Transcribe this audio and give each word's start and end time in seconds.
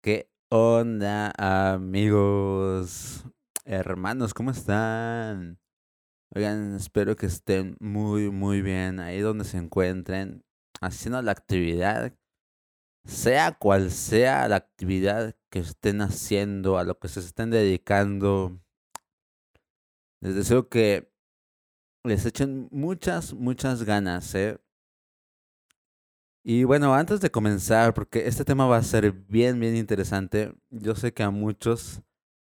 ¿Qué 0.00 0.30
onda, 0.48 1.32
amigos? 1.36 3.24
Hermanos, 3.64 4.32
¿cómo 4.32 4.52
están? 4.52 5.58
Oigan, 6.32 6.76
espero 6.76 7.16
que 7.16 7.26
estén 7.26 7.76
muy, 7.80 8.30
muy 8.30 8.62
bien 8.62 9.00
ahí 9.00 9.18
donde 9.18 9.44
se 9.44 9.58
encuentren, 9.58 10.44
haciendo 10.80 11.20
la 11.20 11.32
actividad, 11.32 12.14
sea 13.04 13.58
cual 13.58 13.90
sea 13.90 14.46
la 14.46 14.56
actividad 14.56 15.34
que 15.50 15.58
estén 15.58 16.00
haciendo, 16.00 16.78
a 16.78 16.84
lo 16.84 16.96
que 17.00 17.08
se 17.08 17.18
estén 17.18 17.50
dedicando. 17.50 18.60
Les 20.20 20.36
deseo 20.36 20.68
que 20.68 21.12
les 22.04 22.24
echen 22.24 22.68
muchas, 22.70 23.34
muchas 23.34 23.82
ganas, 23.82 24.32
¿eh? 24.36 24.60
Y 26.44 26.64
bueno, 26.64 26.94
antes 26.94 27.20
de 27.20 27.30
comenzar, 27.30 27.94
porque 27.94 28.26
este 28.26 28.44
tema 28.44 28.66
va 28.66 28.78
a 28.78 28.82
ser 28.82 29.12
bien, 29.12 29.60
bien 29.60 29.76
interesante, 29.76 30.54
yo 30.70 30.94
sé 30.94 31.12
que 31.12 31.22
a 31.22 31.30
muchos 31.30 32.02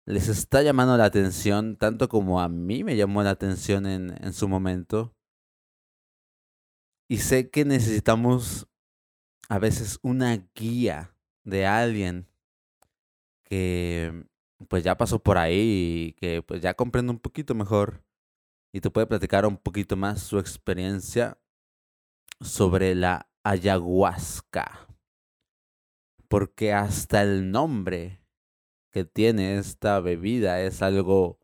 les 0.05 0.27
está 0.29 0.61
llamando 0.61 0.97
la 0.97 1.05
atención, 1.05 1.75
tanto 1.77 2.09
como 2.09 2.41
a 2.41 2.49
mí 2.49 2.83
me 2.83 2.95
llamó 2.95 3.23
la 3.23 3.31
atención 3.31 3.85
en, 3.85 4.15
en 4.23 4.33
su 4.33 4.47
momento. 4.47 5.15
Y 7.09 7.17
sé 7.17 7.49
que 7.49 7.65
necesitamos 7.65 8.67
a 9.49 9.59
veces 9.59 9.99
una 10.01 10.37
guía 10.55 11.13
de 11.43 11.65
alguien 11.65 12.27
que 13.43 14.25
pues 14.69 14.83
ya 14.83 14.95
pasó 14.95 15.19
por 15.19 15.37
ahí 15.37 16.07
y 16.09 16.13
que 16.13 16.41
pues 16.41 16.61
ya 16.61 16.73
comprende 16.73 17.11
un 17.11 17.19
poquito 17.19 17.53
mejor 17.55 18.03
y 18.71 18.79
te 18.79 18.89
puede 18.89 19.07
platicar 19.07 19.45
un 19.45 19.57
poquito 19.57 19.97
más 19.97 20.21
su 20.21 20.39
experiencia 20.39 21.37
sobre 22.39 22.95
la 22.95 23.30
ayahuasca. 23.43 24.87
Porque 26.27 26.73
hasta 26.73 27.21
el 27.21 27.51
nombre 27.51 28.21
que 28.91 29.05
tiene 29.05 29.57
esta 29.57 29.99
bebida 29.99 30.61
es 30.61 30.81
algo 30.81 31.39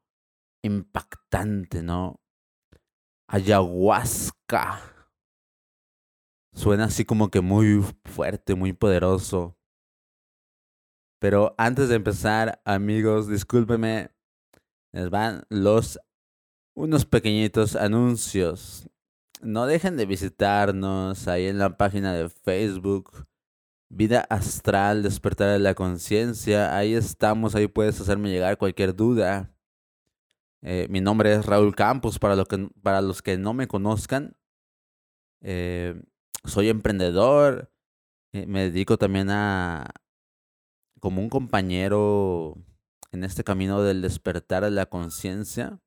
impactante, 0.64 1.84
¿no? 1.84 2.22
Ayahuasca. 3.28 4.82
Suena 6.54 6.86
así 6.86 7.06
como 7.06 7.30
que 7.30 7.42
muy 7.42 7.84
fuerte, 8.06 8.56
muy 8.56 8.74
poderoso. 8.74 9.58
Pero 11.20 11.56
antes 11.58 11.90
de 11.90 11.96
empezar, 11.96 12.62
amigos, 12.66 13.28
discúlpeme. 13.28 14.12
Les 14.94 15.10
van 15.10 15.44
los 15.50 16.00
unos 16.76 17.06
pequeñitos 17.06 17.76
anuncios 17.76 18.90
no 19.42 19.66
dejen 19.66 19.98
de 19.98 20.06
visitarnos 20.06 21.28
ahí 21.28 21.48
en 21.48 21.58
la 21.58 21.78
página 21.78 22.14
de 22.14 22.30
Facebook. 22.30 23.28
Vida 23.90 24.26
Astral, 24.30 25.04
Despertar 25.04 25.50
de 25.50 25.60
la 25.60 25.74
Conciencia. 25.74 26.76
Ahí 26.76 26.94
estamos, 26.94 27.56
ahí 27.56 27.68
puedes 27.68 28.00
hacerme 28.02 28.30
llegar 28.30 28.58
cualquier 28.58 28.96
duda. 28.96 29.54
Eh, 30.62 30.88
mi 30.90 31.00
nombre 31.00 31.34
es 31.34 31.46
Raúl 31.46 31.76
Campos, 31.76 32.20
para, 32.20 32.36
lo 32.36 32.46
que, 32.46 32.70
para 32.82 33.02
los 33.02 33.22
que 33.22 33.38
no 33.38 33.54
me 33.54 33.68
conozcan. 33.68 34.36
Eh, 35.42 36.02
soy 36.44 36.70
emprendedor. 36.70 37.72
Eh, 38.34 38.46
me 38.46 38.64
dedico 38.64 38.98
también 38.98 39.30
a, 39.30 39.90
como 41.00 41.22
un 41.22 41.30
compañero 41.30 42.58
en 43.12 43.24
este 43.24 43.44
camino 43.44 43.82
del 43.82 44.02
despertar 44.02 44.64
de 44.64 44.72
la 44.72 44.88
conciencia. 44.88 45.80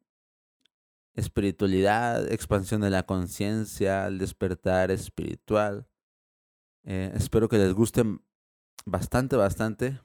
espiritualidad, 1.15 2.31
expansión 2.31 2.81
de 2.81 2.89
la 2.89 3.03
conciencia, 3.03 4.07
el 4.07 4.17
despertar 4.17 4.91
espiritual. 4.91 5.87
Eh, 6.83 7.11
espero 7.15 7.47
que 7.47 7.57
les 7.57 7.73
gusten 7.73 8.23
bastante, 8.85 9.35
bastante. 9.35 10.01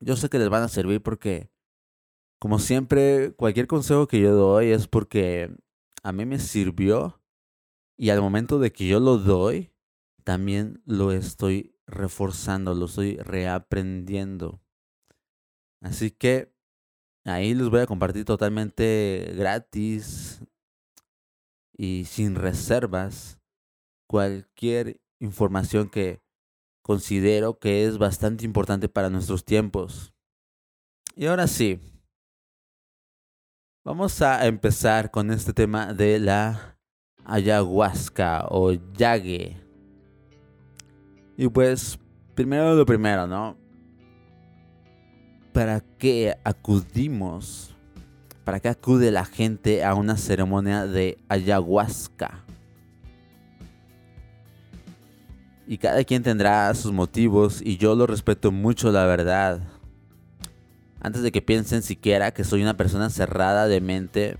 Yo 0.00 0.16
sé 0.16 0.28
que 0.28 0.38
les 0.38 0.48
van 0.48 0.62
a 0.62 0.68
servir 0.68 1.02
porque, 1.02 1.50
como 2.38 2.58
siempre, 2.58 3.34
cualquier 3.34 3.66
consejo 3.66 4.06
que 4.06 4.20
yo 4.20 4.34
doy 4.34 4.70
es 4.70 4.88
porque 4.88 5.54
a 6.02 6.12
mí 6.12 6.24
me 6.24 6.38
sirvió 6.38 7.20
y 7.96 8.10
al 8.10 8.20
momento 8.20 8.58
de 8.58 8.72
que 8.72 8.86
yo 8.86 9.00
lo 9.00 9.18
doy, 9.18 9.72
también 10.24 10.82
lo 10.86 11.12
estoy 11.12 11.75
reforzando, 11.86 12.74
lo 12.74 12.86
estoy 12.86 13.16
reaprendiendo. 13.16 14.60
Así 15.80 16.10
que 16.10 16.52
ahí 17.24 17.54
les 17.54 17.68
voy 17.68 17.80
a 17.80 17.86
compartir 17.86 18.24
totalmente 18.24 19.32
gratis 19.36 20.42
y 21.76 22.04
sin 22.06 22.34
reservas 22.34 23.38
cualquier 24.08 25.00
información 25.20 25.88
que 25.88 26.22
considero 26.82 27.58
que 27.58 27.84
es 27.84 27.98
bastante 27.98 28.44
importante 28.44 28.88
para 28.88 29.10
nuestros 29.10 29.44
tiempos. 29.44 30.14
Y 31.14 31.26
ahora 31.26 31.46
sí, 31.46 31.80
vamos 33.84 34.22
a 34.22 34.46
empezar 34.46 35.10
con 35.10 35.30
este 35.30 35.52
tema 35.52 35.92
de 35.92 36.18
la 36.20 36.78
ayahuasca 37.24 38.46
o 38.48 38.72
yague. 38.72 39.65
Y 41.36 41.48
pues, 41.48 41.98
primero 42.34 42.74
lo 42.74 42.86
primero, 42.86 43.26
¿no? 43.26 43.56
¿Para 45.52 45.80
qué 45.80 46.36
acudimos? 46.44 47.74
¿Para 48.44 48.60
qué 48.60 48.68
acude 48.68 49.10
la 49.10 49.24
gente 49.24 49.84
a 49.84 49.94
una 49.94 50.16
ceremonia 50.16 50.86
de 50.86 51.18
ayahuasca? 51.28 52.42
Y 55.66 55.78
cada 55.78 56.04
quien 56.04 56.22
tendrá 56.22 56.72
sus 56.74 56.92
motivos 56.92 57.60
y 57.60 57.76
yo 57.76 57.94
lo 57.96 58.06
respeto 58.06 58.52
mucho, 58.52 58.92
la 58.92 59.04
verdad. 59.04 59.60
Antes 61.00 61.22
de 61.22 61.32
que 61.32 61.42
piensen 61.42 61.82
siquiera 61.82 62.32
que 62.32 62.44
soy 62.44 62.62
una 62.62 62.76
persona 62.76 63.10
cerrada 63.10 63.66
de 63.66 63.80
mente, 63.80 64.38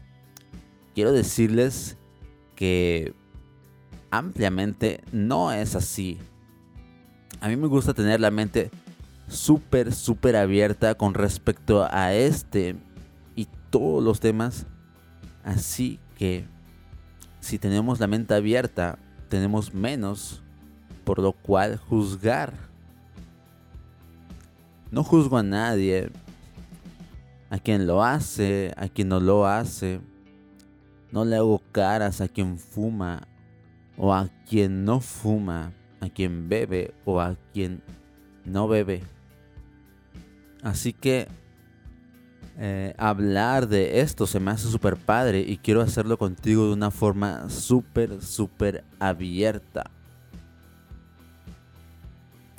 quiero 0.95 1.13
decirles 1.13 1.97
que 2.55 3.13
ampliamente 4.11 5.03
no 5.13 5.53
es 5.53 5.75
así 5.75 6.19
a 7.41 7.49
mí 7.49 7.57
me 7.57 7.67
gusta 7.67 7.95
tener 7.95 8.21
la 8.21 8.31
mente 8.31 8.71
súper, 9.29 9.93
súper 9.93 10.37
abierta 10.37 10.95
con 10.95 11.15
respecto 11.15 11.87
a 11.91 12.15
este 12.15 12.77
y 13.35 13.49
todos 13.71 14.03
los 14.03 14.21
temas. 14.21 14.67
Así 15.45 15.99
que 16.19 16.45
si 17.41 17.59
tenemos 17.59 18.01
la 18.01 18.07
mente 18.07 18.35
abierta, 18.35 18.99
tenemos 19.29 19.75
menos 19.75 20.43
por 21.05 21.21
lo 21.21 21.33
cual 21.33 21.77
juzgar. 21.77 22.55
No 24.91 25.05
juzgo 25.05 25.39
a 25.39 25.43
nadie, 25.43 26.11
a 27.51 27.59
quien 27.59 27.87
lo 27.87 28.03
hace, 28.03 28.73
a 28.77 28.89
quien 28.89 29.09
no 29.09 29.21
lo 29.21 29.47
hace. 29.47 30.01
No 31.13 31.25
le 31.25 31.37
hago 31.37 31.63
caras 31.71 32.21
a 32.21 32.29
quien 32.29 32.59
fuma 32.59 33.27
o 33.97 34.13
a 34.13 34.29
quien 34.49 34.85
no 34.85 35.01
fuma 35.01 35.73
a 36.01 36.09
quien 36.09 36.49
bebe 36.49 36.95
o 37.05 37.21
a 37.21 37.37
quien 37.53 37.83
no 38.45 38.69
bebe. 38.69 39.03
Así 40.63 40.93
que 40.93 41.29
eh, 42.59 42.95
hablar 42.97 43.69
de 43.69 44.01
esto 44.01 44.27
se 44.27 44.41
me 44.41 44.51
hace 44.51 44.69
súper 44.69 44.97
padre 44.97 45.41
y 45.41 45.59
quiero 45.59 45.83
hacerlo 45.83 46.17
contigo 46.17 46.67
de 46.67 46.73
una 46.73 46.91
forma 46.91 47.51
súper, 47.51 48.23
súper 48.23 48.83
abierta. 48.99 49.91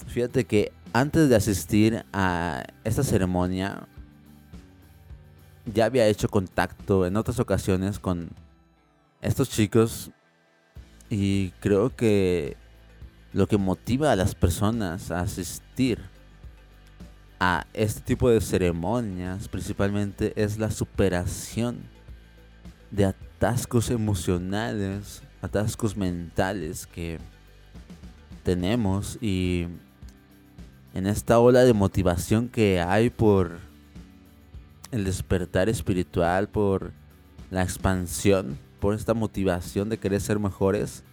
Fíjate 0.07 0.45
que 0.45 0.71
antes 0.93 1.29
de 1.29 1.35
asistir 1.35 2.05
a 2.13 2.63
esta 2.83 3.03
ceremonia, 3.03 3.87
ya 5.65 5.85
había 5.85 6.07
hecho 6.07 6.29
contacto 6.29 7.05
en 7.05 7.17
otras 7.17 7.39
ocasiones 7.39 7.99
con 7.99 8.29
estos 9.21 9.49
chicos 9.49 10.11
y 11.09 11.51
creo 11.59 11.95
que 11.95 12.55
lo 13.37 13.45
que 13.45 13.57
motiva 13.57 14.11
a 14.11 14.15
las 14.15 14.33
personas 14.33 15.11
a 15.11 15.19
asistir 15.19 15.99
a 17.39 17.67
este 17.71 18.01
tipo 18.01 18.31
de 18.31 18.41
ceremonias 18.41 19.47
principalmente 19.47 20.33
es 20.35 20.57
la 20.57 20.71
superación 20.71 21.77
de 22.89 23.05
atascos 23.05 23.91
emocionales, 23.91 25.21
atascos 25.39 25.95
mentales 25.95 26.87
que 26.87 27.19
tenemos 28.41 29.19
y 29.21 29.67
en 30.95 31.05
esta 31.05 31.37
ola 31.37 31.63
de 31.63 31.73
motivación 31.73 32.49
que 32.49 32.81
hay 32.81 33.11
por 33.11 33.59
el 34.89 35.03
despertar 35.03 35.69
espiritual, 35.69 36.49
por 36.49 36.91
la 37.51 37.61
expansión, 37.61 38.57
por 38.79 38.95
esta 38.95 39.13
motivación 39.13 39.89
de 39.89 39.99
querer 39.99 40.21
ser 40.21 40.39
mejores, 40.39 41.03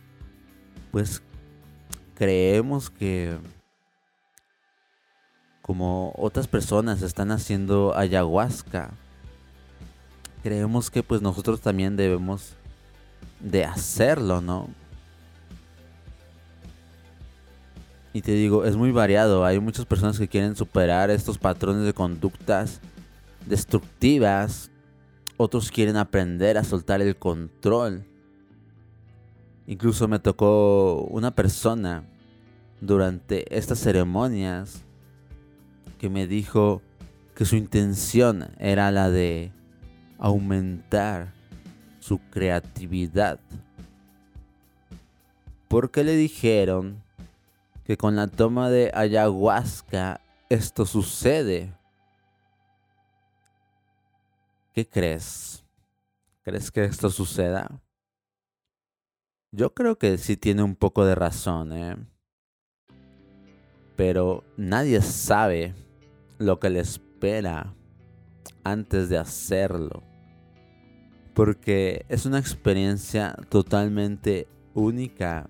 pues 0.90 1.20
creemos 2.14 2.90
que 2.90 3.36
como 5.62 6.12
otras 6.16 6.46
personas 6.46 7.02
están 7.02 7.30
haciendo 7.30 7.96
ayahuasca, 7.96 8.90
creemos 10.42 10.90
que 10.90 11.02
pues 11.02 11.22
nosotros 11.22 11.60
también 11.60 11.96
debemos 11.96 12.54
de 13.40 13.64
hacerlo, 13.64 14.40
¿no? 14.40 14.68
Y 18.12 18.22
te 18.22 18.32
digo, 18.32 18.64
es 18.64 18.76
muy 18.76 18.92
variado. 18.92 19.44
Hay 19.44 19.58
muchas 19.58 19.86
personas 19.86 20.18
que 20.18 20.28
quieren 20.28 20.54
superar 20.54 21.10
estos 21.10 21.36
patrones 21.36 21.84
de 21.84 21.92
conductas 21.92 22.80
destructivas. 23.44 24.70
Otros 25.36 25.70
quieren 25.70 25.96
aprender 25.96 26.56
a 26.56 26.62
soltar 26.62 27.02
el 27.02 27.16
control. 27.16 28.04
Incluso 29.66 30.08
me 30.08 30.18
tocó 30.18 31.06
una 31.10 31.30
persona 31.30 32.04
durante 32.80 33.56
estas 33.56 33.78
ceremonias 33.78 34.84
que 35.98 36.10
me 36.10 36.26
dijo 36.26 36.82
que 37.34 37.44
su 37.44 37.56
intención 37.56 38.50
era 38.58 38.90
la 38.90 39.10
de 39.10 39.52
aumentar 40.18 41.32
su 41.98 42.18
creatividad. 42.30 43.40
Porque 45.68 46.04
le 46.04 46.14
dijeron 46.14 47.02
que 47.84 47.96
con 47.96 48.16
la 48.16 48.28
toma 48.28 48.68
de 48.68 48.90
ayahuasca 48.94 50.20
esto 50.48 50.84
sucede. 50.84 51.74
¿Qué 54.74 54.86
crees? 54.86 55.64
¿Crees 56.42 56.70
que 56.70 56.84
esto 56.84 57.08
suceda? 57.08 57.80
Yo 59.56 59.72
creo 59.72 59.96
que 59.98 60.18
sí 60.18 60.36
tiene 60.36 60.64
un 60.64 60.74
poco 60.74 61.04
de 61.04 61.14
razón, 61.14 61.72
¿eh? 61.72 61.96
Pero 63.94 64.42
nadie 64.56 65.00
sabe 65.00 65.74
lo 66.38 66.58
que 66.58 66.70
le 66.70 66.80
espera 66.80 67.72
antes 68.64 69.08
de 69.08 69.16
hacerlo. 69.16 70.02
Porque 71.34 72.04
es 72.08 72.26
una 72.26 72.40
experiencia 72.40 73.36
totalmente 73.48 74.48
única. 74.74 75.48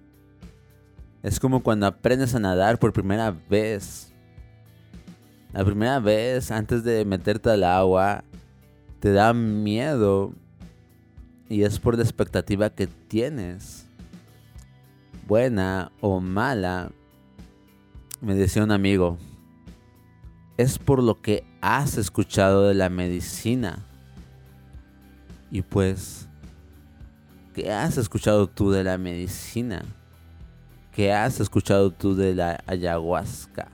Es 1.22 1.40
como 1.40 1.62
cuando 1.62 1.86
aprendes 1.86 2.34
a 2.34 2.40
nadar 2.40 2.78
por 2.78 2.92
primera 2.92 3.30
vez. 3.30 4.12
La 5.54 5.64
primera 5.64 5.98
vez, 5.98 6.50
antes 6.50 6.84
de 6.84 7.06
meterte 7.06 7.48
al 7.48 7.64
agua, 7.64 8.22
te 9.00 9.12
da 9.12 9.32
miedo. 9.32 10.34
Y 11.48 11.62
es 11.62 11.78
por 11.78 11.96
la 11.96 12.02
expectativa 12.02 12.68
que 12.68 12.86
tienes. 12.86 13.83
Buena 15.26 15.92
o 16.00 16.20
mala. 16.20 16.90
Me 18.20 18.34
decía 18.34 18.64
un 18.64 18.72
amigo 18.72 19.18
es 20.56 20.78
por 20.78 21.02
lo 21.02 21.20
que 21.20 21.44
has 21.60 21.96
escuchado 21.96 22.68
de 22.68 22.74
la 22.74 22.88
medicina. 22.88 23.78
Y 25.50 25.62
pues, 25.62 26.28
¿qué 27.54 27.72
has 27.72 27.96
escuchado 27.96 28.46
tú 28.48 28.70
de 28.70 28.84
la 28.84 28.98
medicina? 28.98 29.82
¿Qué 30.92 31.12
has 31.12 31.40
escuchado 31.40 31.90
tú 31.90 32.14
de 32.14 32.34
la 32.34 32.62
ayahuasca? 32.66 33.68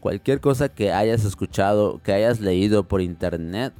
Cualquier 0.00 0.40
cosa 0.40 0.68
que 0.68 0.92
hayas 0.92 1.24
escuchado, 1.24 2.00
que 2.02 2.12
hayas 2.12 2.40
leído 2.40 2.86
por 2.86 3.00
internet, 3.00 3.72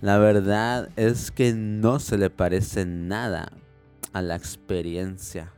la 0.00 0.18
verdad 0.18 0.88
es 0.96 1.30
que 1.30 1.52
no 1.52 2.00
se 2.00 2.18
le 2.18 2.30
parece 2.30 2.84
nada 2.84 3.52
a 4.12 4.22
la 4.22 4.36
experiencia. 4.36 5.52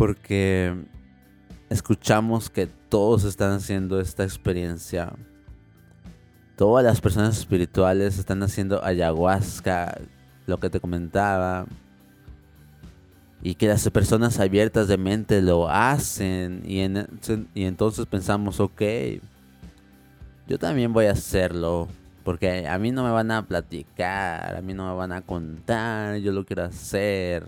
porque 0.00 0.74
escuchamos 1.68 2.48
que 2.48 2.66
todos 2.66 3.24
están 3.24 3.52
haciendo 3.52 4.00
esta 4.00 4.24
experiencia. 4.24 5.12
Todas 6.56 6.82
las 6.82 7.02
personas 7.02 7.38
espirituales 7.38 8.16
están 8.16 8.42
haciendo 8.42 8.82
ayahuasca, 8.82 10.00
lo 10.46 10.58
que 10.58 10.70
te 10.70 10.80
comentaba. 10.80 11.66
Y 13.42 13.56
que 13.56 13.68
las 13.68 13.90
personas 13.90 14.40
abiertas 14.40 14.88
de 14.88 14.96
mente 14.96 15.42
lo 15.42 15.68
hacen. 15.68 16.62
Y, 16.64 16.80
entonces 16.80 18.06
pensamos, 18.06 18.58
ok, 18.58 18.80
yo 20.48 20.58
también 20.58 20.94
voy 20.94 21.04
a 21.08 21.12
hacerlo. 21.12 21.88
Porque 22.30 22.68
a 22.68 22.78
mí 22.78 22.92
no 22.92 23.02
me 23.02 23.10
van 23.10 23.32
a 23.32 23.44
platicar, 23.44 24.54
a 24.54 24.62
mí 24.62 24.72
no 24.72 24.88
me 24.88 24.94
van 24.94 25.10
a 25.10 25.20
contar, 25.20 26.18
yo 26.18 26.30
lo 26.30 26.44
quiero 26.44 26.62
hacer. 26.62 27.44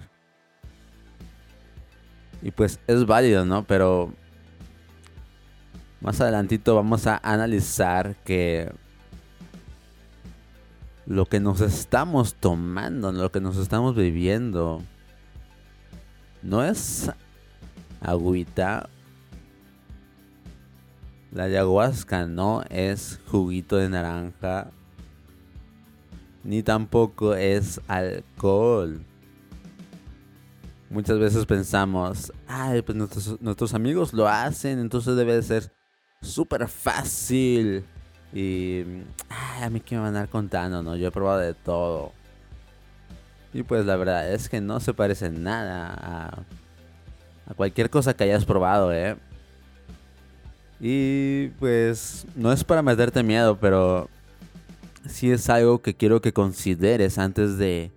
Y 2.42 2.50
pues 2.50 2.80
es 2.88 3.06
válido, 3.06 3.44
¿no? 3.44 3.62
Pero 3.62 4.12
más 6.00 6.20
adelantito 6.20 6.74
vamos 6.74 7.06
a 7.06 7.20
analizar 7.22 8.16
que 8.24 8.72
lo 11.06 11.26
que 11.26 11.38
nos 11.38 11.60
estamos 11.60 12.34
tomando, 12.34 13.12
lo 13.12 13.30
que 13.30 13.40
nos 13.40 13.58
estamos 13.58 13.94
viviendo, 13.94 14.82
no 16.42 16.64
es 16.64 17.08
agüita. 18.00 18.88
La 21.32 21.44
ayahuasca 21.44 22.26
no 22.26 22.62
es 22.68 23.20
juguito 23.26 23.76
de 23.76 23.88
naranja, 23.88 24.70
ni 26.44 26.62
tampoco 26.62 27.34
es 27.34 27.80
alcohol 27.88 29.04
muchas 30.92 31.18
veces 31.18 31.46
pensamos, 31.46 32.32
ay, 32.46 32.82
pues 32.82 32.96
nuestros, 33.40 33.74
amigos 33.74 34.12
lo 34.12 34.28
hacen, 34.28 34.78
entonces 34.78 35.16
debe 35.16 35.34
de 35.34 35.42
ser 35.42 35.72
súper 36.20 36.68
fácil. 36.68 37.84
Y, 38.32 38.84
ay, 39.28 39.62
a 39.62 39.70
mí 39.70 39.80
que 39.80 39.94
me 39.94 40.02
van 40.02 40.14
a 40.14 40.20
andar 40.20 40.28
contando, 40.28 40.82
¿no? 40.82 40.96
Yo 40.96 41.08
he 41.08 41.10
probado 41.10 41.40
de 41.40 41.54
todo. 41.54 42.12
Y 43.54 43.62
pues 43.62 43.84
la 43.84 43.96
verdad 43.96 44.30
es 44.32 44.48
que 44.48 44.60
no 44.60 44.80
se 44.80 44.94
parece 44.94 45.30
nada 45.30 45.94
a, 45.94 46.44
a 47.50 47.54
cualquier 47.54 47.90
cosa 47.90 48.14
que 48.14 48.24
hayas 48.24 48.44
probado, 48.44 48.92
¿eh? 48.92 49.16
Y 50.82 51.48
pues 51.60 52.26
no 52.34 52.52
es 52.52 52.62
para 52.62 52.82
meterte 52.82 53.22
miedo, 53.22 53.56
pero 53.58 54.10
sí 55.06 55.30
es 55.30 55.48
algo 55.48 55.80
que 55.80 55.94
quiero 55.94 56.20
que 56.20 56.34
consideres 56.34 57.18
antes 57.18 57.56
de 57.56 57.90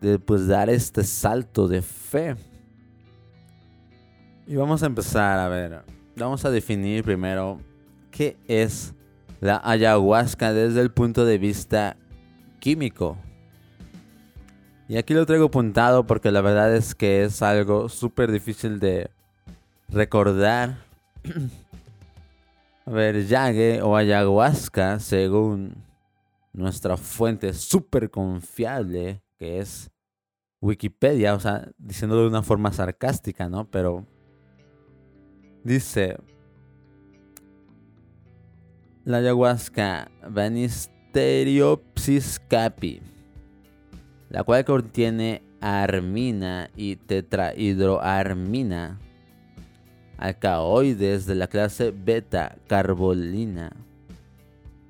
de 0.00 0.18
pues 0.18 0.46
dar 0.46 0.70
este 0.70 1.04
salto 1.04 1.68
de 1.68 1.82
fe. 1.82 2.36
Y 4.46 4.56
vamos 4.56 4.82
a 4.82 4.86
empezar 4.86 5.38
a 5.38 5.48
ver, 5.48 5.82
vamos 6.16 6.44
a 6.44 6.50
definir 6.50 7.04
primero 7.04 7.60
qué 8.10 8.36
es 8.48 8.94
la 9.40 9.60
ayahuasca 9.62 10.52
desde 10.52 10.80
el 10.80 10.90
punto 10.90 11.24
de 11.24 11.38
vista 11.38 11.96
químico. 12.58 13.16
Y 14.88 14.96
aquí 14.96 15.14
lo 15.14 15.24
traigo 15.24 15.46
apuntado 15.46 16.04
porque 16.04 16.32
la 16.32 16.40
verdad 16.40 16.74
es 16.74 16.96
que 16.96 17.22
es 17.22 17.42
algo 17.42 17.88
súper 17.88 18.32
difícil 18.32 18.80
de 18.80 19.10
recordar. 19.88 20.78
a 22.90 22.92
ver, 22.92 23.24
yague 23.24 23.80
o 23.82 23.94
ayahuasca, 23.94 24.98
según 24.98 25.76
nuestra 26.52 26.96
fuente 26.96 27.54
súper 27.54 28.10
confiable, 28.10 29.22
que 29.38 29.60
es 29.60 29.92
Wikipedia, 30.60 31.34
o 31.34 31.40
sea, 31.40 31.70
diciéndolo 31.78 32.22
de 32.22 32.28
una 32.28 32.42
forma 32.42 32.72
sarcástica, 32.72 33.48
¿no? 33.48 33.70
Pero 33.70 34.04
dice, 35.62 36.16
la 39.04 39.18
ayahuasca 39.18 40.10
Banisteriopsis 40.28 42.40
capi, 42.48 43.02
la 44.30 44.42
cual 44.42 44.64
contiene 44.64 45.44
armina 45.60 46.70
y 46.74 46.96
tetrahidroarmina, 46.96 48.98
alcaloides 50.20 51.26
de 51.26 51.34
la 51.34 51.48
clase 51.48 51.90
beta-carbolina, 51.90 53.72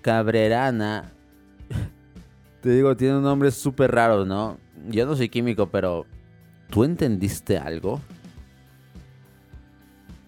cabrerana. 0.00 1.12
Te 2.62 2.70
digo, 2.70 2.96
tiene 2.96 3.18
un 3.18 3.24
nombre 3.24 3.50
súper 3.50 3.90
raro, 3.92 4.24
¿no? 4.24 4.58
Yo 4.88 5.06
no 5.06 5.16
soy 5.16 5.28
químico, 5.28 5.66
pero 5.66 6.06
¿tú 6.70 6.84
entendiste 6.84 7.58
algo? 7.58 8.00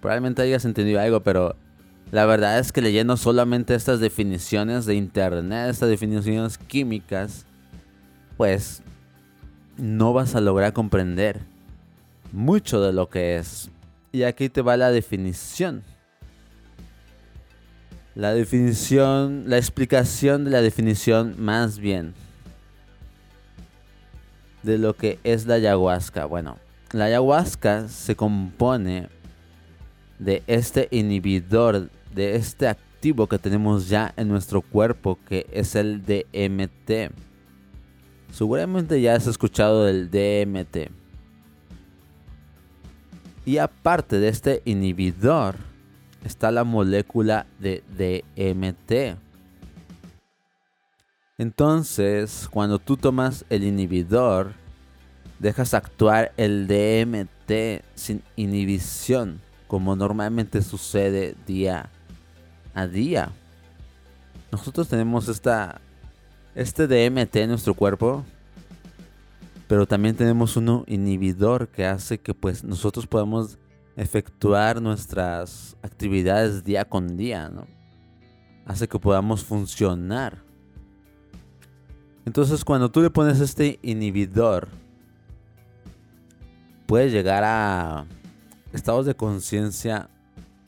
Probablemente 0.00 0.42
hayas 0.42 0.64
entendido 0.64 1.00
algo, 1.00 1.20
pero 1.22 1.56
la 2.10 2.26
verdad 2.26 2.58
es 2.58 2.72
que 2.72 2.82
leyendo 2.82 3.16
solamente 3.16 3.74
estas 3.74 4.00
definiciones 4.00 4.84
de 4.84 4.96
internet, 4.96 5.70
estas 5.70 5.88
definiciones 5.88 6.58
químicas, 6.58 7.46
pues 8.36 8.82
no 9.76 10.12
vas 10.12 10.34
a 10.34 10.40
lograr 10.40 10.72
comprender 10.72 11.40
mucho 12.32 12.80
de 12.80 12.92
lo 12.92 13.08
que 13.08 13.36
es. 13.36 13.70
Y 14.12 14.24
aquí 14.24 14.48
te 14.48 14.60
va 14.62 14.76
la 14.76 14.90
definición. 14.90 15.82
La 18.16 18.34
definición, 18.34 19.44
la 19.46 19.56
explicación 19.56 20.44
de 20.44 20.50
la 20.50 20.62
definición 20.62 21.36
más 21.38 21.78
bien 21.78 22.14
de 24.62 24.78
lo 24.78 24.94
que 24.94 25.18
es 25.24 25.46
la 25.46 25.54
ayahuasca. 25.54 26.24
Bueno, 26.26 26.58
la 26.92 27.04
ayahuasca 27.04 27.88
se 27.88 28.16
compone 28.16 29.08
de 30.18 30.42
este 30.46 30.88
inhibidor 30.90 31.88
de 32.14 32.36
este 32.36 32.68
activo 32.68 33.26
que 33.26 33.38
tenemos 33.38 33.88
ya 33.88 34.12
en 34.16 34.28
nuestro 34.28 34.60
cuerpo, 34.60 35.18
que 35.28 35.46
es 35.52 35.74
el 35.74 36.04
DMT. 36.04 37.12
Seguramente 38.32 39.00
ya 39.00 39.14
has 39.14 39.26
escuchado 39.26 39.84
del 39.84 40.10
DMT. 40.10 40.90
Y 43.46 43.58
aparte 43.58 44.18
de 44.18 44.28
este 44.28 44.62
inhibidor, 44.64 45.56
está 46.24 46.50
la 46.50 46.64
molécula 46.64 47.46
de 47.58 47.82
DMT. 47.96 49.18
Entonces, 51.38 52.48
cuando 52.50 52.78
tú 52.78 52.96
tomas 52.96 53.46
el 53.48 53.64
inhibidor, 53.64 54.52
dejas 55.38 55.72
actuar 55.72 56.32
el 56.36 56.66
DMT 56.66 57.82
sin 57.94 58.22
inhibición 58.36 59.40
como 59.70 59.94
normalmente 59.94 60.62
sucede 60.62 61.36
día 61.46 61.90
a 62.74 62.86
día. 62.86 63.30
Nosotros 64.52 64.88
tenemos 64.88 65.28
esta, 65.28 65.80
este 66.54 66.86
DMT 66.86 67.36
en 67.36 67.50
nuestro 67.50 67.74
cuerpo, 67.74 68.24
pero 69.68 69.86
también 69.86 70.16
tenemos 70.16 70.56
un 70.56 70.84
inhibidor 70.86 71.68
que 71.68 71.86
hace 71.86 72.18
que 72.18 72.34
pues 72.34 72.64
nosotros 72.64 73.06
podamos 73.06 73.58
efectuar 73.96 74.82
nuestras 74.82 75.76
actividades 75.82 76.64
día 76.64 76.84
con 76.84 77.16
día, 77.16 77.48
¿no? 77.48 77.66
Hace 78.66 78.88
que 78.88 78.98
podamos 78.98 79.44
funcionar. 79.44 80.42
Entonces 82.26 82.64
cuando 82.64 82.90
tú 82.90 83.00
le 83.02 83.10
pones 83.10 83.40
este 83.40 83.78
inhibidor, 83.82 84.68
puedes 86.86 87.12
llegar 87.12 87.44
a 87.44 88.06
estados 88.72 89.06
de 89.06 89.14
conciencia 89.14 90.10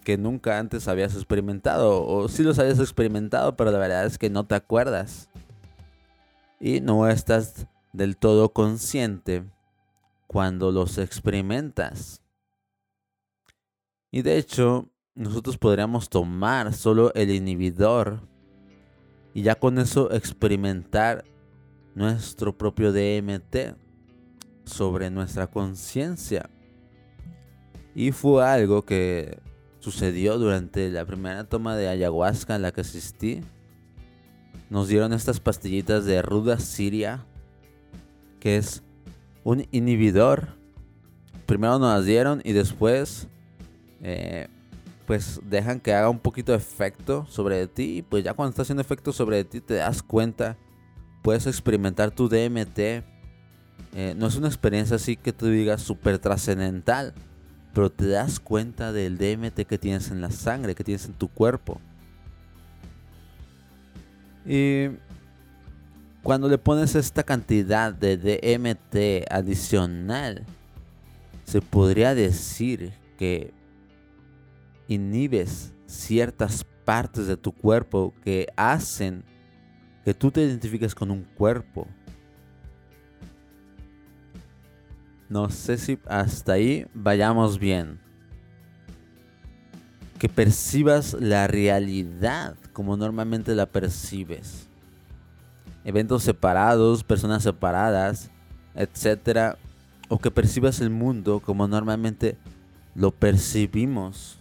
que 0.04 0.18
nunca 0.18 0.58
antes 0.58 0.88
habías 0.88 1.14
experimentado. 1.14 2.04
O 2.04 2.28
sí 2.28 2.42
los 2.42 2.58
habías 2.58 2.78
experimentado, 2.78 3.56
pero 3.56 3.70
la 3.70 3.78
verdad 3.78 4.06
es 4.06 4.18
que 4.18 4.30
no 4.30 4.46
te 4.46 4.54
acuerdas. 4.54 5.28
Y 6.60 6.80
no 6.80 7.08
estás 7.08 7.66
del 7.92 8.16
todo 8.16 8.52
consciente 8.52 9.44
cuando 10.26 10.72
los 10.72 10.98
experimentas. 10.98 12.22
Y 14.10 14.22
de 14.22 14.38
hecho, 14.38 14.88
nosotros 15.14 15.58
podríamos 15.58 16.08
tomar 16.08 16.72
solo 16.74 17.12
el 17.14 17.30
inhibidor 17.30 18.20
y 19.34 19.42
ya 19.42 19.54
con 19.54 19.78
eso 19.78 20.12
experimentar 20.12 21.24
nuestro 21.94 22.56
propio 22.56 22.92
DMT 22.92 23.76
sobre 24.64 25.10
nuestra 25.10 25.46
conciencia. 25.46 26.48
Y 27.94 28.12
fue 28.12 28.44
algo 28.46 28.82
que 28.82 29.38
sucedió 29.82 30.38
durante 30.38 30.90
la 30.90 31.04
primera 31.04 31.42
toma 31.42 31.76
de 31.76 31.88
ayahuasca 31.88 32.54
en 32.54 32.62
la 32.62 32.70
que 32.72 32.82
asistí. 32.82 33.40
Nos 34.70 34.86
dieron 34.86 35.12
estas 35.12 35.40
pastillitas 35.40 36.04
de 36.04 36.22
ruda 36.22 36.60
siria, 36.60 37.24
que 38.38 38.56
es 38.56 38.82
un 39.42 39.66
inhibidor. 39.72 40.50
Primero 41.46 41.80
nos 41.80 41.96
las 41.96 42.06
dieron 42.06 42.40
y 42.44 42.52
después, 42.52 43.26
eh, 44.02 44.46
pues 45.04 45.40
dejan 45.50 45.80
que 45.80 45.92
haga 45.92 46.08
un 46.08 46.20
poquito 46.20 46.52
de 46.52 46.58
efecto 46.58 47.26
sobre 47.28 47.66
ti. 47.66 47.98
Y 47.98 48.02
pues 48.02 48.22
ya 48.22 48.34
cuando 48.34 48.50
está 48.50 48.62
haciendo 48.62 48.82
efecto 48.82 49.12
sobre 49.12 49.42
ti, 49.42 49.60
te 49.60 49.74
das 49.74 50.00
cuenta, 50.00 50.56
puedes 51.22 51.48
experimentar 51.48 52.12
tu 52.12 52.28
DMT. 52.28 52.78
Eh, 53.94 54.14
no 54.16 54.28
es 54.28 54.36
una 54.36 54.46
experiencia 54.46 54.94
así 54.94 55.16
que 55.16 55.32
tú 55.32 55.46
digas 55.46 55.82
súper 55.82 56.20
trascendental 56.20 57.14
pero 57.72 57.90
te 57.90 58.06
das 58.06 58.38
cuenta 58.40 58.92
del 58.92 59.18
DMT 59.18 59.62
que 59.66 59.78
tienes 59.78 60.10
en 60.10 60.20
la 60.20 60.30
sangre, 60.30 60.74
que 60.74 60.84
tienes 60.84 61.06
en 61.06 61.14
tu 61.14 61.28
cuerpo. 61.28 61.80
Y 64.44 64.88
cuando 66.22 66.48
le 66.48 66.58
pones 66.58 66.94
esta 66.94 67.22
cantidad 67.22 67.92
de 67.92 68.16
DMT 68.16 69.32
adicional, 69.32 70.44
se 71.44 71.60
podría 71.60 72.14
decir 72.14 72.92
que 73.18 73.52
inhibes 74.88 75.72
ciertas 75.86 76.64
partes 76.84 77.26
de 77.26 77.36
tu 77.36 77.52
cuerpo 77.52 78.12
que 78.24 78.48
hacen 78.56 79.24
que 80.04 80.14
tú 80.14 80.30
te 80.30 80.42
identifiques 80.42 80.94
con 80.94 81.10
un 81.10 81.22
cuerpo 81.22 81.86
No 85.32 85.48
sé 85.48 85.78
si 85.78 85.98
hasta 86.08 86.52
ahí 86.52 86.86
vayamos 86.92 87.58
bien. 87.58 87.98
Que 90.18 90.28
percibas 90.28 91.14
la 91.14 91.46
realidad 91.46 92.54
como 92.74 92.98
normalmente 92.98 93.54
la 93.54 93.64
percibes. 93.64 94.68
Eventos 95.86 96.22
separados, 96.22 97.02
personas 97.02 97.44
separadas, 97.44 98.30
etc. 98.74 99.56
O 100.10 100.18
que 100.18 100.30
percibas 100.30 100.82
el 100.82 100.90
mundo 100.90 101.40
como 101.40 101.66
normalmente 101.66 102.36
lo 102.94 103.10
percibimos. 103.10 104.38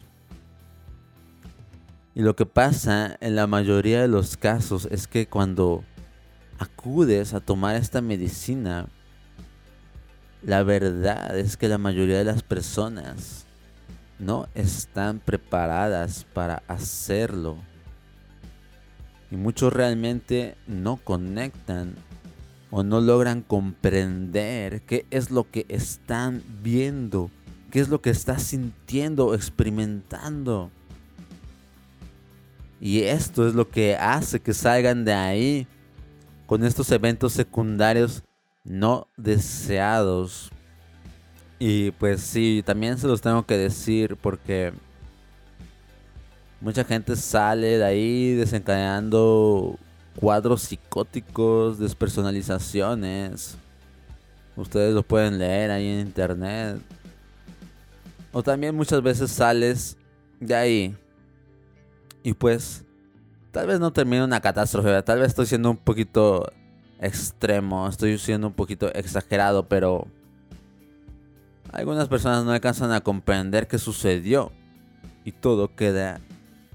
Y 2.16 2.22
lo 2.22 2.36
que 2.36 2.46
pasa 2.46 3.16
en 3.22 3.38
la 3.38 3.48
mayoría 3.48 4.02
de 4.02 4.10
los 4.10 4.36
casos 4.36 4.90
es 4.92 5.08
que 5.08 5.26
cuando 5.26 5.86
acudes 6.60 7.34
a 7.34 7.40
tomar 7.40 7.78
esta 7.78 8.02
medicina, 8.02 8.90
la 10.44 10.64
verdad 10.64 11.38
es 11.38 11.56
que 11.56 11.68
la 11.68 11.78
mayoría 11.78 12.18
de 12.18 12.24
las 12.24 12.42
personas 12.42 13.46
no 14.18 14.48
están 14.56 15.20
preparadas 15.20 16.26
para 16.34 16.64
hacerlo. 16.68 17.58
Y 19.30 19.36
muchos 19.36 19.72
realmente 19.72 20.56
no 20.68 20.98
conectan 20.98 21.96
o 22.70 22.84
no 22.84 23.02
logran 23.02 23.42
comprender 23.42 24.82
qué 24.82 25.06
es 25.12 25.32
lo 25.32 25.50
que 25.50 25.66
están 25.70 26.42
viendo, 26.62 27.30
qué 27.70 27.80
es 27.80 27.90
lo 27.90 28.02
que 28.02 28.10
están 28.10 28.40
sintiendo 28.40 29.28
o 29.28 29.36
experimentando. 29.36 30.72
Y 32.80 33.02
esto 33.04 33.48
es 33.48 33.54
lo 33.54 33.70
que 33.70 33.96
hace 33.96 34.40
que 34.40 34.54
salgan 34.54 35.06
de 35.06 35.14
ahí 35.14 35.68
con 36.48 36.64
estos 36.66 36.92
eventos 36.92 37.34
secundarios 37.34 38.24
no 38.64 39.08
deseados. 39.18 40.52
Y 41.60 41.92
pues 41.92 42.22
sí, 42.22 42.64
también 42.66 42.98
se 42.98 43.08
los 43.08 43.22
tengo 43.22 43.46
que 43.46 43.58
decir 43.58 44.18
porque 44.18 44.74
mucha 46.60 46.84
gente 46.84 47.16
sale 47.16 47.78
de 47.78 47.84
ahí 47.84 48.34
desencadenando 48.34 49.78
cuadros 50.16 50.64
psicóticos, 50.64 51.80
despersonalizaciones. 51.80 53.58
Ustedes 54.56 54.94
lo 54.94 55.04
pueden 55.04 55.38
leer 55.38 55.72
ahí 55.72 55.88
en 55.88 56.00
internet. 56.00 56.82
O 58.32 58.42
también 58.42 58.76
muchas 58.76 59.02
veces 59.02 59.32
sales 59.32 59.98
de 60.40 60.56
ahí 60.56 60.96
y 62.24 62.34
pues 62.34 62.84
tal 63.52 63.68
vez 63.68 63.80
no 63.80 63.92
termine 63.92 64.24
una 64.24 64.42
catástrofe, 64.42 65.02
tal 65.04 65.20
vez 65.20 65.30
estoy 65.30 65.46
siendo 65.46 65.72
un 65.72 65.78
poquito 65.78 66.52
extremo, 67.02 67.88
estoy 67.88 68.18
siendo 68.18 68.48
un 68.48 68.54
poquito 68.54 68.94
exagerado, 68.94 69.68
pero 69.68 70.08
algunas 71.74 72.08
personas 72.08 72.46
no 72.46 72.52
alcanzan 72.52 72.92
a 72.92 73.02
comprender 73.02 73.68
qué 73.68 73.78
sucedió 73.80 74.52
y 75.26 75.32
todo 75.32 75.76
queda 75.76 76.22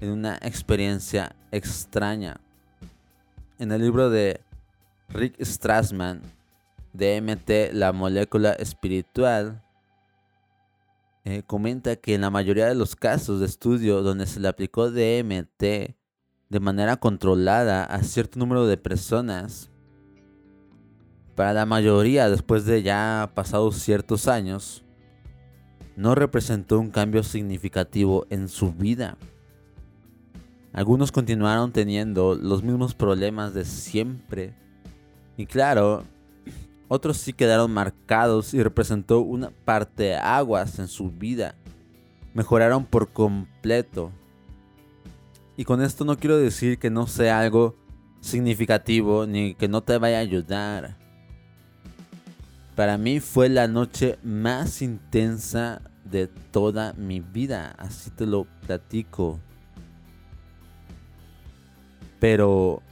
en 0.01 0.11
una 0.11 0.35
experiencia 0.41 1.35
extraña. 1.51 2.39
En 3.57 3.71
el 3.71 3.81
libro 3.81 4.09
de 4.09 4.41
Rick 5.09 5.41
Strassman, 5.41 6.21
DMT, 6.93 7.73
la 7.73 7.93
molécula 7.93 8.53
espiritual, 8.53 9.63
eh, 11.25 11.43
comenta 11.45 11.95
que 11.95 12.15
en 12.15 12.21
la 12.21 12.29
mayoría 12.29 12.67
de 12.67 12.75
los 12.75 12.95
casos 12.95 13.39
de 13.39 13.45
estudio 13.45 14.01
donde 14.01 14.25
se 14.27 14.39
le 14.39 14.47
aplicó 14.47 14.89
DMT 14.91 15.61
de 16.49 16.59
manera 16.61 16.97
controlada 16.97 17.83
a 17.83 18.01
cierto 18.03 18.39
número 18.39 18.65
de 18.65 18.77
personas, 18.77 19.69
para 21.37 21.53
la 21.53 21.67
mayoría 21.67 22.31
después 22.31 22.65
de 22.65 22.81
ya 22.81 23.29
pasados 23.35 23.75
ciertos 23.75 24.27
años, 24.27 24.83
no 25.95 26.15
representó 26.15 26.79
un 26.79 26.89
cambio 26.89 27.21
significativo 27.21 28.25
en 28.31 28.47
su 28.47 28.73
vida. 28.73 29.17
Algunos 30.73 31.11
continuaron 31.11 31.71
teniendo 31.71 32.33
los 32.33 32.63
mismos 32.63 32.95
problemas 32.95 33.53
de 33.53 33.65
siempre. 33.65 34.55
Y 35.37 35.45
claro, 35.45 36.03
otros 36.87 37.17
sí 37.17 37.33
quedaron 37.33 37.71
marcados 37.71 38.55
y 38.55 38.63
representó 38.63 39.19
una 39.19 39.51
parte 39.63 40.15
aguas 40.15 40.79
en 40.79 40.87
su 40.87 41.11
vida. 41.11 41.53
Mejoraron 42.33 42.83
por 42.83 43.09
completo. 43.09 44.11
Y 45.55 45.65
con 45.65 45.83
esto 45.83 46.03
no 46.03 46.17
quiero 46.17 46.37
decir 46.37 46.79
que 46.79 46.89
no 46.89 47.05
sea 47.05 47.39
algo 47.39 47.75
significativo 48.21 49.27
ni 49.27 49.53
que 49.53 49.67
no 49.67 49.83
te 49.83 49.99
vaya 49.99 50.17
a 50.17 50.21
ayudar. 50.21 51.06
Para 52.77 52.99
mí 52.99 53.19
fue 53.19 53.49
la 53.49 53.67
noche 53.67 54.19
más 54.21 54.83
intensa 54.83 55.81
de 56.05 56.27
toda 56.27 56.93
mi 56.93 57.21
vida, 57.21 57.73
así 57.79 58.11
te 58.11 58.27
lo 58.27 58.45
platico. 58.67 59.39
Pero 62.19 62.83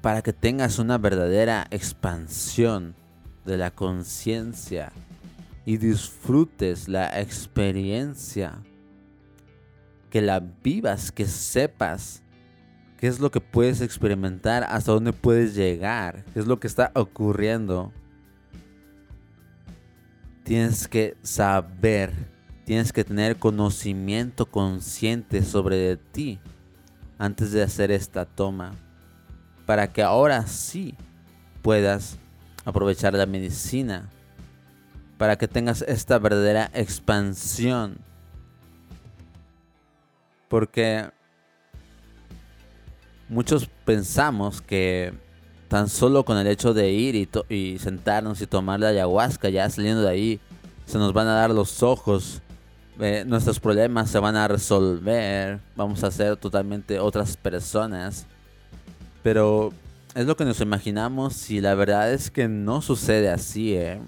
para 0.00 0.22
que 0.22 0.32
tengas 0.32 0.78
una 0.78 0.96
verdadera 0.96 1.66
expansión 1.70 2.94
de 3.44 3.58
la 3.58 3.70
conciencia 3.70 4.90
y 5.66 5.76
disfrutes 5.76 6.88
la 6.88 7.20
experiencia, 7.20 8.54
que 10.08 10.22
la 10.22 10.40
vivas, 10.40 11.12
que 11.12 11.26
sepas 11.26 12.22
qué 12.98 13.06
es 13.06 13.20
lo 13.20 13.30
que 13.30 13.40
puedes 13.40 13.80
experimentar, 13.80 14.64
hasta 14.64 14.92
dónde 14.92 15.12
puedes 15.12 15.54
llegar, 15.54 16.24
qué 16.32 16.40
es 16.40 16.46
lo 16.46 16.58
que 16.58 16.66
está 16.66 16.90
ocurriendo. 16.94 17.92
Tienes 20.44 20.88
que 20.88 21.16
saber, 21.22 22.12
tienes 22.64 22.92
que 22.92 23.04
tener 23.04 23.36
conocimiento 23.36 24.46
consciente 24.46 25.42
sobre 25.42 25.96
ti 25.96 26.38
antes 27.18 27.52
de 27.52 27.62
hacer 27.62 27.90
esta 27.90 28.24
toma. 28.24 28.72
Para 29.66 29.92
que 29.92 30.02
ahora 30.02 30.46
sí 30.46 30.94
puedas 31.62 32.16
aprovechar 32.64 33.14
la 33.14 33.26
medicina. 33.26 34.08
Para 35.18 35.36
que 35.36 35.48
tengas 35.48 35.82
esta 35.82 36.18
verdadera 36.18 36.70
expansión. 36.72 37.98
Porque 40.48 41.10
muchos 43.28 43.68
pensamos 43.84 44.60
que 44.60 45.12
tan 45.68 45.88
solo 45.88 46.24
con 46.24 46.38
el 46.38 46.46
hecho 46.46 46.74
de 46.74 46.90
ir 46.90 47.14
y, 47.14 47.28
y, 47.54 47.78
sentarnos 47.78 48.40
y 48.40 48.46
tomar 48.46 48.80
la 48.80 48.88
ayahuasca, 48.88 49.48
ya 49.48 49.68
saliendo 49.68 50.02
de 50.02 50.10
ahí, 50.10 50.40
se 50.84 50.98
nos 50.98 51.12
van 51.12 51.26
a 51.26 51.34
dar 51.34 51.50
los 51.50 51.82
ojos, 51.82 52.40
eh, 53.00 53.24
nuestros 53.26 53.60
problemas 53.60 54.10
se 54.10 54.18
van 54.18 54.36
a 54.36 54.48
resolver, 54.48 55.60
vamos 55.74 56.04
a 56.04 56.10
ser 56.10 56.36
totalmente 56.36 56.98
otras 56.98 57.36
personas. 57.36 58.26
Pero 59.22 59.72
es 60.14 60.24
lo 60.24 60.36
que 60.36 60.44
nos 60.44 60.60
imaginamos 60.60 61.50
y 61.50 61.60
la 61.60 61.74
verdad 61.74 62.12
es 62.12 62.30
que 62.30 62.48
no 62.48 62.80
sucede 62.80 63.28
así, 63.28 63.74
¿eh? 63.74 64.00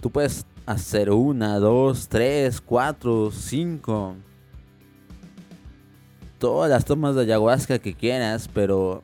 Tú 0.00 0.10
puedes 0.10 0.46
hacer 0.64 1.10
una, 1.10 1.58
dos, 1.58 2.08
tres, 2.08 2.60
cuatro, 2.60 3.30
cinco 3.32 4.14
todas 6.38 6.70
las 6.70 6.84
tomas 6.84 7.14
de 7.14 7.22
ayahuasca 7.22 7.78
que 7.78 7.94
quieras, 7.94 8.48
pero 8.52 9.02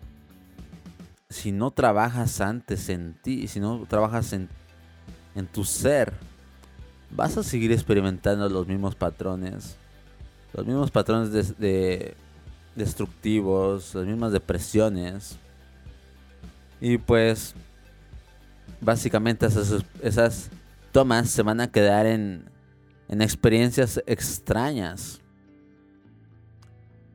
si 1.28 1.52
no 1.52 1.70
trabajas 1.70 2.40
antes 2.40 2.88
en 2.88 3.14
ti, 3.22 3.46
si 3.48 3.60
no 3.60 3.86
trabajas 3.88 4.32
en, 4.32 4.48
en 5.34 5.46
tu 5.46 5.64
ser, 5.64 6.12
vas 7.10 7.36
a 7.36 7.42
seguir 7.42 7.72
experimentando 7.72 8.48
los 8.48 8.66
mismos 8.66 8.94
patrones. 8.94 9.76
Los 10.52 10.66
mismos 10.66 10.90
patrones 10.90 11.56
de, 11.58 12.14
destructivos, 12.74 13.94
las 13.94 14.06
mismas 14.06 14.32
depresiones. 14.32 15.36
Y 16.80 16.98
pues, 16.98 17.54
básicamente 18.80 19.46
esas, 19.46 19.84
esas 20.02 20.50
tomas 20.92 21.30
se 21.30 21.42
van 21.42 21.60
a 21.60 21.70
quedar 21.70 22.06
en, 22.06 22.44
en 23.08 23.22
experiencias 23.22 24.02
extrañas. 24.06 25.19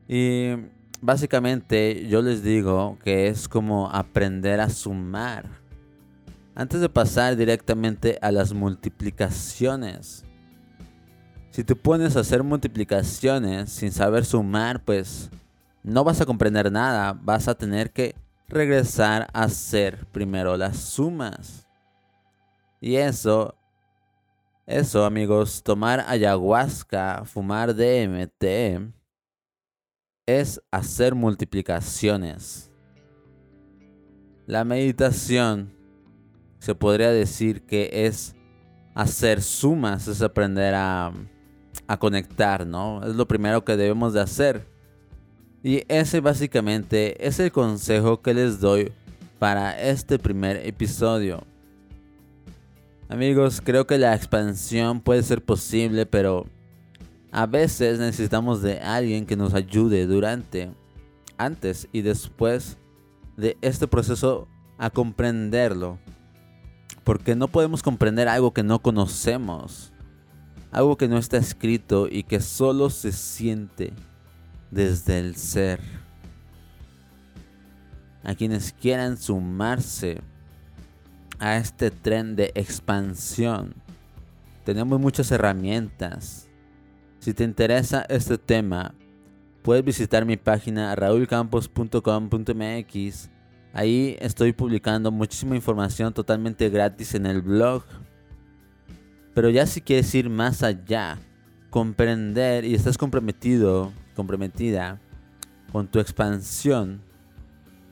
Y 0.08 0.54
básicamente 1.00 2.06
yo 2.08 2.22
les 2.22 2.42
digo 2.42 2.98
que 3.02 3.28
es 3.28 3.48
como 3.48 3.90
aprender 3.90 4.60
a 4.60 4.70
sumar. 4.70 5.44
Antes 6.54 6.80
de 6.80 6.88
pasar 6.88 7.36
directamente 7.36 8.18
a 8.22 8.30
las 8.30 8.52
multiplicaciones. 8.52 10.24
Si 11.50 11.64
te 11.64 11.74
pones 11.74 12.16
a 12.16 12.20
hacer 12.20 12.42
multiplicaciones 12.42 13.70
sin 13.70 13.92
saber 13.92 14.24
sumar, 14.24 14.82
pues 14.84 15.30
no 15.82 16.04
vas 16.04 16.20
a 16.20 16.26
comprender 16.26 16.70
nada. 16.72 17.12
Vas 17.12 17.48
a 17.48 17.54
tener 17.54 17.90
que 17.90 18.14
regresar 18.48 19.28
a 19.32 19.44
hacer 19.44 20.06
primero 20.12 20.56
las 20.56 20.76
sumas. 20.78 21.66
Y 22.80 22.96
eso, 22.96 23.54
eso 24.66 25.04
amigos, 25.04 25.62
tomar 25.62 26.04
ayahuasca, 26.06 27.24
fumar 27.24 27.74
DMT, 27.74 28.92
es 30.26 30.60
hacer 30.72 31.14
multiplicaciones. 31.14 32.72
La 34.46 34.64
meditación 34.64 35.72
se 36.58 36.74
podría 36.74 37.10
decir 37.10 37.62
que 37.62 38.06
es 38.06 38.34
hacer 38.94 39.40
sumas, 39.40 40.08
es 40.08 40.22
aprender 40.22 40.74
a, 40.74 41.12
conectar, 42.00 42.66
¿no? 42.66 43.06
Es 43.06 43.14
lo 43.14 43.28
primero 43.28 43.64
que 43.64 43.76
debemos 43.76 44.12
de 44.12 44.20
hacer. 44.20 44.66
Y 45.62 45.84
ese 45.88 46.20
básicamente 46.20 47.26
es 47.26 47.38
el 47.38 47.52
consejo 47.52 48.20
que 48.20 48.34
les 48.34 48.60
doy 48.60 48.92
para 49.38 49.80
este 49.80 50.18
primer 50.18 50.56
episodio. 50.66 51.44
Amigos, 53.08 53.60
creo 53.62 53.86
que 53.86 53.98
la 53.98 54.14
expansión 54.14 55.00
puede 55.00 55.22
ser 55.22 55.44
posible, 55.44 56.06
pero 56.06 56.46
a 57.32 57.46
veces 57.46 57.98
necesitamos 57.98 58.62
de 58.62 58.78
alguien 58.78 59.26
que 59.26 59.36
nos 59.36 59.54
ayude 59.54 60.06
durante, 60.06 60.70
antes 61.36 61.88
y 61.92 62.02
después 62.02 62.78
de 63.36 63.56
este 63.60 63.86
proceso 63.86 64.48
a 64.78 64.90
comprenderlo. 64.90 65.98
Porque 67.04 67.36
no 67.36 67.48
podemos 67.48 67.82
comprender 67.82 68.28
algo 68.28 68.52
que 68.52 68.62
no 68.62 68.80
conocemos. 68.80 69.92
Algo 70.70 70.96
que 70.96 71.08
no 71.08 71.18
está 71.18 71.36
escrito 71.36 72.08
y 72.10 72.24
que 72.24 72.40
solo 72.40 72.90
se 72.90 73.12
siente 73.12 73.92
desde 74.70 75.18
el 75.18 75.36
ser. 75.36 75.80
A 78.24 78.34
quienes 78.34 78.72
quieran 78.72 79.16
sumarse 79.16 80.20
a 81.38 81.56
este 81.56 81.90
tren 81.90 82.34
de 82.34 82.50
expansión, 82.54 83.74
tenemos 84.64 84.98
muchas 84.98 85.30
herramientas 85.30 86.45
si 87.26 87.34
te 87.34 87.42
interesa 87.42 88.06
este 88.08 88.38
tema, 88.38 88.94
puedes 89.62 89.84
visitar 89.84 90.24
mi 90.24 90.36
página 90.36 90.94
raulcampos.com.mx. 90.94 93.30
Ahí 93.72 94.16
estoy 94.20 94.52
publicando 94.52 95.10
muchísima 95.10 95.56
información 95.56 96.14
totalmente 96.14 96.68
gratis 96.68 97.16
en 97.16 97.26
el 97.26 97.42
blog. 97.42 97.82
Pero 99.34 99.50
ya 99.50 99.66
si 99.66 99.80
quieres 99.80 100.14
ir 100.14 100.30
más 100.30 100.62
allá, 100.62 101.18
comprender 101.68 102.64
y 102.64 102.76
estás 102.76 102.96
comprometido, 102.96 103.92
comprometida 104.14 105.00
con 105.72 105.88
tu 105.88 105.98
expansión, 105.98 107.02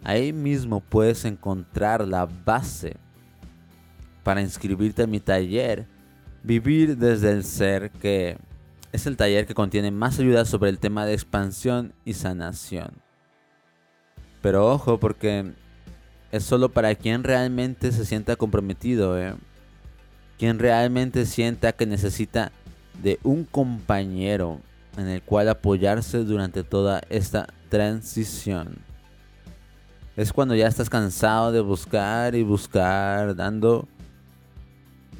ahí 0.05 0.33
mismo 0.33 0.79
puedes 0.79 1.25
encontrar 1.25 2.07
la 2.07 2.27
base 2.27 2.95
para 4.23 4.43
inscribirte 4.43 5.03
en 5.03 5.11
mi 5.11 5.19
taller 5.19 5.89
Vivir 6.45 6.97
desde 6.97 7.33
el 7.33 7.43
Ser, 7.43 7.91
que 7.91 8.39
es 8.95 9.07
el 9.07 9.17
taller 9.17 9.45
que 9.45 9.55
contiene 9.55 9.91
más 9.91 10.21
ayuda 10.21 10.45
sobre 10.45 10.71
el 10.71 10.79
tema 10.79 11.05
de 11.05 11.15
expansión 11.15 11.95
y 12.05 12.13
sanación. 12.13 12.93
Pero 14.41 14.71
ojo, 14.71 15.01
porque 15.01 15.53
es 16.31 16.45
solo 16.45 16.69
para 16.69 16.95
quien 16.95 17.25
realmente 17.25 17.91
se 17.91 18.05
sienta 18.05 18.37
comprometido, 18.37 19.21
¿eh? 19.21 19.35
quien 20.39 20.61
realmente 20.61 21.27
sienta 21.27 21.73
que 21.73 21.87
necesita 21.87 22.53
de 23.03 23.19
un 23.25 23.43
compañero 23.43 24.61
en 24.97 25.09
el 25.09 25.23
cual 25.23 25.49
apoyarse 25.49 26.19
durante 26.19 26.63
toda 26.63 27.03
esta 27.09 27.49
transición. 27.71 28.79
Es 30.15 30.33
cuando 30.33 30.55
ya 30.55 30.69
estás 30.69 30.89
cansado 30.89 31.51
de 31.51 31.63
buscar 31.63 32.37
y 32.37 32.45
buscar, 32.45 33.35
dando 33.35 33.89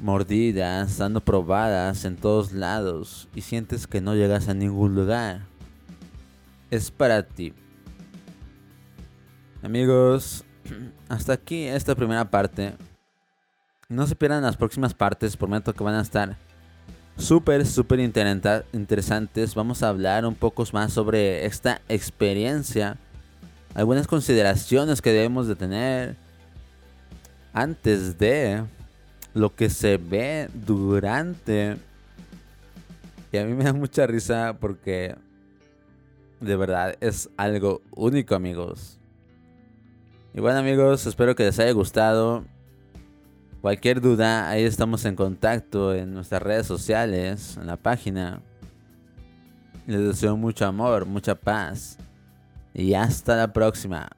mordidas, 0.01 0.97
dando 0.97 1.21
probadas 1.21 2.05
en 2.05 2.15
todos 2.15 2.51
lados 2.51 3.27
y 3.35 3.41
sientes 3.41 3.87
que 3.87 4.01
no 4.01 4.15
llegas 4.15 4.47
a 4.47 4.53
ningún 4.53 4.95
lugar. 4.95 5.41
Es 6.71 6.91
para 6.91 7.23
ti. 7.23 7.53
Amigos, 9.63 10.43
hasta 11.09 11.33
aquí 11.33 11.63
esta 11.63 11.95
primera 11.95 12.29
parte. 12.29 12.75
No 13.87 14.07
se 14.07 14.15
pierdan 14.15 14.43
las 14.43 14.57
próximas 14.57 14.93
partes, 14.93 15.37
prometo 15.37 15.73
que 15.73 15.83
van 15.83 15.95
a 15.95 16.01
estar 16.01 16.37
súper, 17.17 17.65
súper 17.65 17.99
interesantes. 17.99 19.55
Vamos 19.55 19.83
a 19.83 19.89
hablar 19.89 20.25
un 20.25 20.35
poco 20.35 20.63
más 20.73 20.93
sobre 20.93 21.45
esta 21.45 21.81
experiencia. 21.87 22.97
Algunas 23.73 24.07
consideraciones 24.07 25.01
que 25.01 25.11
debemos 25.11 25.47
de 25.47 25.55
tener 25.55 26.15
antes 27.53 28.17
de 28.17 28.63
lo 29.35 29.53
que 29.53 29.69
se 29.69 29.97
ve 29.97 30.49
durante. 30.53 31.77
Y 33.31 33.37
a 33.37 33.45
mí 33.45 33.53
me 33.53 33.65
da 33.65 33.73
mucha 33.73 34.07
risa 34.07 34.55
porque 34.59 35.15
de 36.39 36.55
verdad 36.55 36.95
es 37.01 37.29
algo 37.37 37.81
único, 37.91 38.33
amigos. 38.33 38.97
Y 40.33 40.39
bueno, 40.39 40.59
amigos, 40.59 41.05
espero 41.05 41.35
que 41.35 41.43
les 41.43 41.59
haya 41.59 41.71
gustado. 41.73 42.45
Cualquier 43.61 43.99
duda, 43.99 44.49
ahí 44.49 44.63
estamos 44.63 45.03
en 45.03 45.15
contacto 45.15 45.93
en 45.93 46.13
nuestras 46.13 46.41
redes 46.41 46.65
sociales, 46.65 47.57
en 47.57 47.67
la 47.67 47.77
página. 47.77 48.41
Les 49.85 49.99
deseo 49.99 50.37
mucho 50.37 50.65
amor, 50.65 51.05
mucha 51.05 51.35
paz. 51.35 51.97
Y 52.73 52.93
hasta 52.93 53.35
la 53.35 53.51
próxima. 53.51 54.14